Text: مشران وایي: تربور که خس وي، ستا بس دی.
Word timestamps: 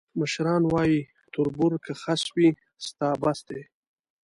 مشران 0.19 0.63
وایي: 0.71 0.99
تربور 1.33 1.73
که 1.85 1.93
خس 2.01 2.23
وي، 2.35 2.49
ستا 2.85 3.09
بس 3.21 3.39
دی. 3.47 3.61